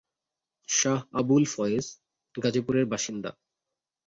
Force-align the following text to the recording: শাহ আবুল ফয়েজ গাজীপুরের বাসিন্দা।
শাহ 0.69 0.99
আবুল 1.11 1.43
ফয়েজ 1.45 1.85
গাজীপুরের 2.35 2.85
বাসিন্দা। 2.85 3.31